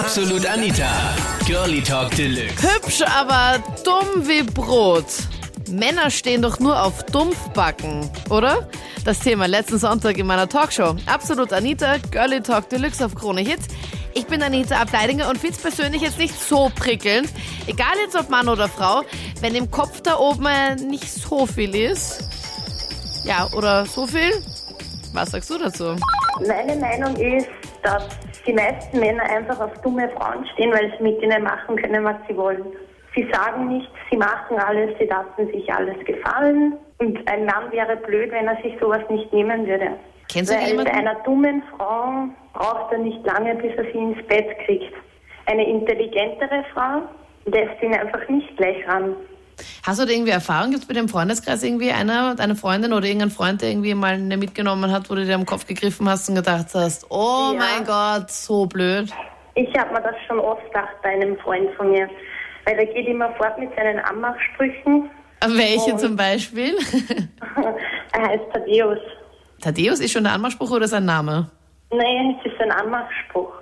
[0.00, 0.90] Absolut Anita.
[1.46, 2.62] Girlie Talk Deluxe.
[2.62, 5.06] Hübsch, aber dumm wie Brot.
[5.70, 8.68] Männer stehen doch nur auf Dumpfbacken, oder?
[9.04, 10.96] Das Thema letzten Sonntag in meiner Talkshow.
[11.06, 13.68] Absolut Anita, Girlie Talk Deluxe auf Krone Hits.
[14.14, 17.28] Ich bin Anita Ableidinger und find's persönlich jetzt nicht so prickelnd.
[17.68, 19.02] Egal jetzt ob Mann oder Frau,
[19.42, 22.24] wenn im Kopf da oben nicht so viel ist.
[23.24, 24.32] Ja, oder so viel?
[25.12, 25.94] Was sagst du dazu?
[26.44, 27.46] Meine Meinung ist,
[27.84, 28.02] dass
[28.46, 32.16] die meisten Männer einfach auf dumme Frauen stehen, weil sie mit ihnen machen können, was
[32.28, 32.64] sie wollen.
[33.14, 36.74] Sie sagen nichts, sie machen alles, sie lassen sich alles gefallen.
[36.98, 39.90] Und ein Mann wäre blöd, wenn er sich sowas nicht nehmen würde.
[40.32, 40.90] Kennst du Weil jemanden?
[40.92, 44.92] bei einer dummen Frau braucht er nicht lange, bis er sie ins Bett kriegt.
[45.46, 47.02] Eine intelligentere Frau
[47.44, 49.14] lässt ihn einfach nicht gleich ran.
[49.86, 50.70] Hast du da irgendwie Erfahrung?
[50.70, 54.14] Gibt es bei dem Freundeskreis irgendwie einer, eine Freundin oder irgendein Freund, der irgendwie mal
[54.14, 57.58] eine mitgenommen hat, wo du dir am Kopf gegriffen hast und gedacht hast, oh Ja.
[57.58, 59.10] mein Gott, so blöd.
[59.54, 62.08] Ich habe mir das schon oft gedacht bei einem Freund von mir.
[62.66, 65.10] Weil er geht immer fort mit seinen Anmachsprüchen.
[65.46, 65.96] Welche Oh.
[65.98, 66.74] zum Beispiel?
[68.12, 68.98] er heißt Thaddeus.
[69.60, 71.50] Thaddeus ist schon der Anmachspruch oder sein Name?
[71.90, 73.52] Nein, es ist ein Anmachspruch.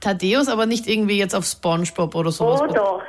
[0.00, 2.60] Thaddeus, aber nicht irgendwie jetzt auf Spongebob oder sowas.
[2.62, 3.02] Oh doch.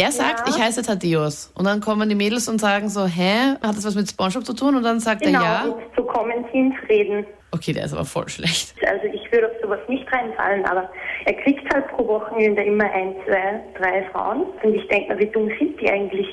[0.00, 0.54] Er sagt, Ja.
[0.54, 1.52] ich heiße Thaddeus.
[1.54, 4.54] Und dann kommen die Mädels und sagen so, hä, hat das was mit Spongebob zu
[4.54, 4.76] tun?
[4.76, 5.62] Und dann sagt Genau, er ja.
[5.64, 7.26] und so kommen sie ins Reden.
[7.52, 8.74] Okay, der ist aber voll schlecht.
[8.86, 10.88] Also ich würde auf sowas nicht reinfallen, aber
[11.26, 14.42] er kriegt halt pro Wochenende immer ein, zwei, drei Frauen.
[14.62, 16.28] Und ich denke mir, wie dumm sind die eigentlich?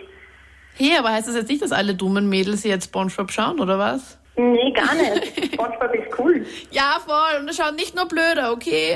[0.78, 4.20] Hey, aber heißt das jetzt nicht, dass alle dummen Mädels jetzt Spongebob schauen, oder was?
[4.36, 5.54] Nee, gar nicht.
[5.56, 6.46] Spongebob ist cool.
[6.70, 7.42] Ja, voll.
[7.42, 8.96] Und es schaut nicht nur blöder, okay?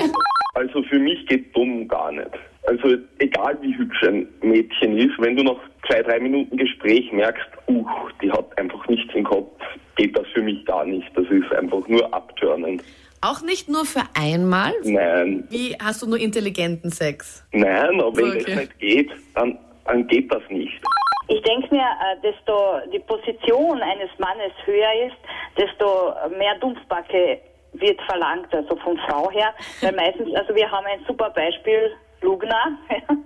[0.54, 2.30] Also für mich geht dumm gar nicht.
[2.72, 7.46] Also egal wie hübsch ein Mädchen ist, wenn du nach zwei, drei Minuten Gespräch merkst,
[7.68, 7.84] uh,
[8.22, 9.50] die hat einfach nichts im Kopf,
[9.96, 11.06] geht das für mich gar nicht.
[11.14, 12.82] Das ist einfach nur abturnend.
[13.20, 14.72] Auch nicht nur für einmal?
[14.84, 17.44] Nein, Wie hast du nur intelligenten Sex?
[17.52, 18.44] nein, aber wenn Okay.
[18.46, 20.80] das nicht geht, dann, dann geht das nicht.
[21.28, 22.54] Ich denke mir, äh, desto
[22.92, 25.16] die Position eines Mannes höher ist,
[25.56, 27.38] desto mehr Dumpfbacke
[27.74, 29.54] wird verlangt, also von Frau her.
[29.82, 31.90] Weil meistens, also wir haben ein super Beispiel,
[32.22, 32.78] Lugner.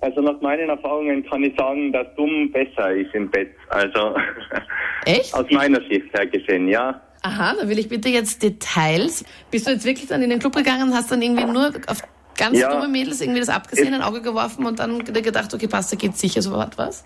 [0.00, 3.50] Also nach meinen Erfahrungen kann ich sagen, dass dumm besser ist im Bett.
[3.68, 4.14] Also
[5.06, 5.34] Echt?
[5.34, 7.00] aus meiner Sicht her gesehen, ja.
[7.22, 9.24] Aha, da will ich bitte jetzt Details.
[9.50, 12.00] Bist du jetzt wirklich dann in den Club gegangen und hast dann irgendwie nur auf
[12.36, 12.72] ganz Ja.
[12.72, 16.20] dumme Mädels irgendwie das abgesehen, ein Auge geworfen und dann gedacht, okay, passt, da geht's
[16.20, 17.04] sicher so was?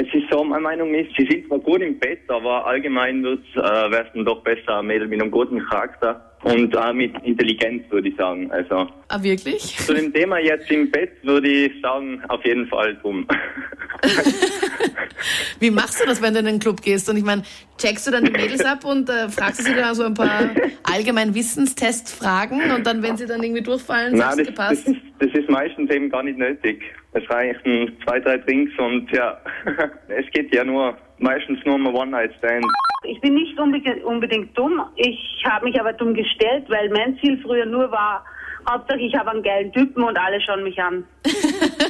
[0.00, 3.48] Es ist so, meine Meinung ist, sie sind zwar gut im Bett, aber allgemein wird's,
[3.56, 3.60] äh,
[3.90, 7.82] wäre es dann doch besser, ein Mädel mit einem guten Charakter und äh, mit Intelligenz,
[7.90, 8.48] würde ich sagen.
[8.52, 9.76] Also Ah, wirklich?
[9.76, 13.26] zu dem Thema jetzt im Bett würde ich sagen, auf jeden Fall dumm.
[15.60, 17.08] Wie machst du das, wenn du in den Club gehst?
[17.08, 17.42] Und ich meine,
[17.78, 20.50] checkst du dann die Mädels ab und äh, fragst du sie dann so ein paar
[20.84, 24.88] allgemein Wissenstestfragen und dann, wenn sie dann irgendwie durchfallen, sagst Nein, du, das, das, gepasst?
[24.88, 26.82] ist, das ist meistens eben gar nicht nötig.
[27.12, 29.40] Es reichen zwei, drei Drinks und ja,
[30.08, 32.64] es geht ja nur meistens nur um ein One-Night-Stand.
[33.04, 34.80] Ich bin nicht unbedingt, unbedingt dumm.
[34.96, 38.24] Ich habe mich aber dumm gestellt, weil mein Ziel früher nur war,
[38.68, 41.04] Hauptsache ich habe einen geilen Typen und alle schauen mich an.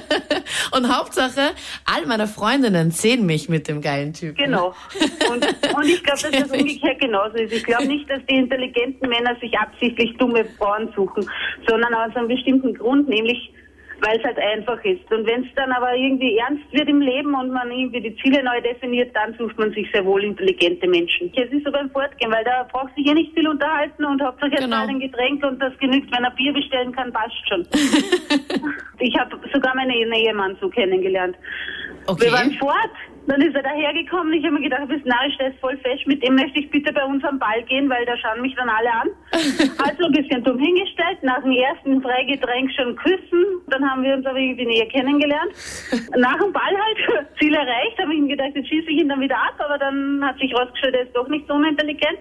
[0.78, 4.37] Und Hauptsache, all meine Freundinnen sehen mich mit dem geilen Typen.
[4.37, 4.75] Genau.
[5.28, 5.44] Und,
[5.75, 7.53] und ich glaube, dass das umgekehrt genauso ist.
[7.53, 11.28] Ich glaube nicht, dass die intelligenten Männer sich absichtlich dumme Frauen suchen,
[11.67, 13.53] sondern aus einem bestimmten Grund, nämlich
[14.00, 15.10] weil es halt einfach ist.
[15.12, 18.42] Und wenn es dann aber irgendwie ernst wird im Leben und man irgendwie die Ziele
[18.42, 21.32] neu definiert, dann sucht man sich sehr wohl intelligente Menschen.
[21.34, 24.60] Es ist so beim Fortgehen, weil da braucht sich ja nicht viel unterhalten und hauptsächlich
[24.60, 24.82] Genau.
[24.82, 24.92] genau.
[24.92, 27.66] ein Getränk und das genügt, wenn er Bier bestellen kann, passt schon.
[28.98, 31.37] ich habe sogar meinen Ehemann so kennengelernt.
[32.06, 32.26] Okay.
[32.26, 32.91] Wir waren fort,
[33.28, 34.33] dann ist er dahergekommen.
[34.33, 36.06] Ich habe mir gedacht, du bist narrisch, der ist voll fest.
[36.06, 38.69] Mit dem möchte ich bitte bei uns am Ball gehen, weil da schauen mich dann
[38.69, 39.09] alle an.
[39.78, 43.44] Also ein bisschen dumm hingestellt, nach dem ersten Freigetränk schon küssen.
[43.69, 45.53] Dann haben wir uns aber irgendwie näher kennengelernt.
[46.17, 49.21] Nach dem Ball halt, Ziel erreicht, habe ich mir gedacht, jetzt schieße ich ihn dann
[49.21, 49.55] wieder ab.
[49.59, 52.19] Aber dann hat sich rausgestellt, er ist doch nicht so unintelligent.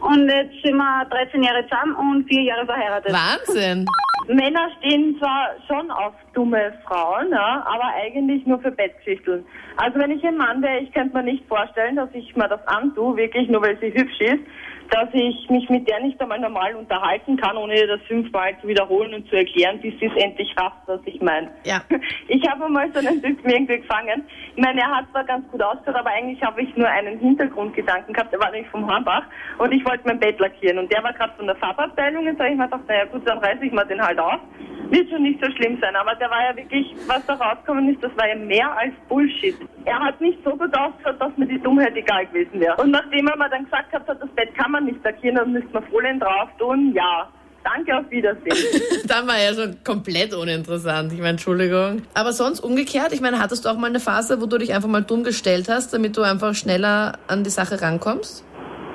[0.00, 3.12] Und jetzt sind wir 13 Jahre zusammen und vier Jahre verheiratet.
[3.12, 3.86] Wahnsinn.
[4.28, 9.44] Männer stehen zwar schon auf dumme Frauen, ja, aber eigentlich nur für Bettgeschichteln.
[9.76, 12.66] Also wenn ich ein Mann wäre, ich könnte mir nicht vorstellen, dass ich mir das
[12.66, 14.44] antue, wirklich nur weil sie hübsch ist,
[14.90, 18.66] dass ich mich mit der nicht einmal normal unterhalten kann, ohne ihr das fünfmal zu
[18.66, 21.50] wiederholen und zu erklären, bis sie es endlich rafft, was ich meine.
[21.64, 21.82] Ja.
[22.28, 24.24] Ich habe mal so einen Typen irgendwie gefangen.
[24.54, 28.14] Ich meine, er hat zwar ganz gut ausgeschaut, aber eigentlich habe ich nur einen Hintergrundgedanken
[28.14, 28.32] gehabt.
[28.32, 29.24] Er war nämlich vom Hornbach
[29.58, 30.78] und ich wollte mein Bett lackieren.
[30.78, 33.26] Und der war gerade von der Farbabteilung und da habe ich mir gedacht, naja gut,
[33.26, 34.40] dann reiße ich mir den halt auf.
[34.90, 35.94] Wird schon nicht so schlimm sein.
[35.96, 39.56] Aber der war ja wirklich, was da rausgekommen ist, das war ja mehr als Bullshit.
[39.84, 42.76] Er hat nicht so gut ausgeschaut, dass mir die Dummheit egal gewesen wäre.
[42.76, 45.72] Und nachdem er mir dann gesagt hat, das Bett kann man nicht lackieren, dann müsste
[45.72, 47.28] man Folie drauf tun, ja.
[47.62, 48.56] Danke, auf Wiedersehen.
[49.06, 51.12] Dann war ja schon komplett uninteressant.
[51.12, 52.04] Ich meine, Entschuldigung.
[52.14, 54.88] Aber sonst umgekehrt, ich meine, hattest du auch mal eine Phase, wo du dich einfach
[54.88, 58.46] mal dumm gestellt hast, damit du einfach schneller an die Sache rankommst?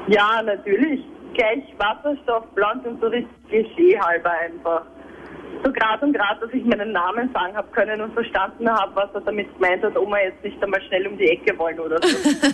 [0.07, 1.01] ja, natürlich.
[1.33, 4.83] Gleich Wasserstoffblond und so richtig Klischee halber einfach.
[5.66, 9.10] So grad und grad, dass ich meinen Namen sagen habe können und verstanden habe, was
[9.16, 12.30] er damit gemeint hat, Oma jetzt nicht einmal schnell um die Ecke wollen oder so.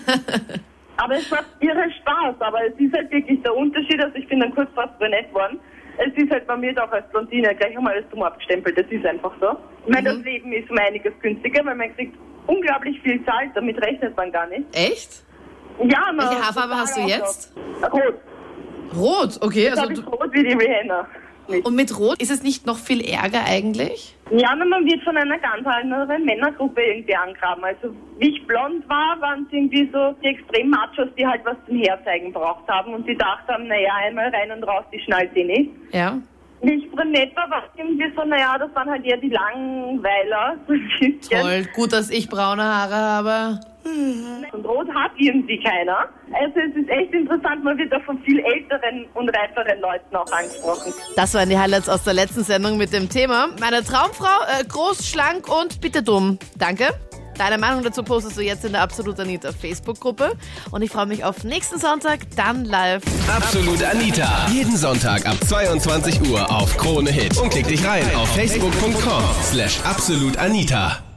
[0.96, 4.40] aber es macht irre Spaß, aber es ist halt wirklich der Unterschied, also ich bin
[4.40, 5.60] dann kurz fast brünett worden.
[5.98, 9.06] Es ist halt bei mir doch als Blondine gleich einmal alles dumm abgestempelt, das ist
[9.06, 9.58] einfach so.
[9.86, 12.18] Ich meine, das Leben ist um einiges günstiger, weil man kriegt
[12.48, 14.74] unglaublich viel Zeit, damit rechnet man gar nicht.
[14.74, 15.22] Echt?
[15.84, 17.54] Ja, man, Welche Haarfarbe hast du jetzt?
[17.92, 18.16] Rot.
[18.96, 19.64] Rot, okay.
[19.64, 21.08] Jetzt Also ich rot wie die Rihanna.
[21.52, 21.66] Nicht.
[21.66, 24.16] und mit Rot ist es nicht noch viel Ärger eigentlich?
[24.32, 27.64] Ja, man wird von einer ganz anderen Männergruppe irgendwie angraben.
[27.64, 31.58] Also wie ich blond war, waren es irgendwie so die extrem Machos, die halt was
[31.68, 35.44] zum Herzeigen braucht haben und die dachten naja, einmal rein und raus, die schnallt eh
[35.44, 35.72] nicht.
[35.92, 36.18] Ja.
[36.62, 40.56] Wie ich brünett war, irgendwie so, naja, das waren halt eher die Langweiler.
[40.68, 40.74] So.
[41.42, 41.68] Toll.
[41.74, 43.60] Gut, dass ich braune Haare habe.
[43.84, 46.08] Und rot hat irgendwie keiner.
[46.34, 50.32] Also es ist echt interessant, man wird auch von viel älteren und reiferen Leuten auch
[50.32, 50.94] angesprochen.
[51.16, 53.50] Das waren die Highlights aus der letzten Sendung mit dem Thema.
[53.60, 56.38] Meine Traumfrau, äh, groß, schlank und bitte dumm.
[56.58, 56.90] Danke.
[57.38, 60.34] Deine Meinung dazu postest du jetzt in der Absolut Anita Facebook-Gruppe.
[60.72, 63.04] Und ich freue mich auf nächsten Sonntag, dann live.
[63.28, 64.48] Absolut Anita.
[64.52, 67.38] Jeden Sonntag ab 22 Uhr auf Krone Hit.
[67.38, 71.11] Und klick dich rein auf facebook.com slash absolutanita.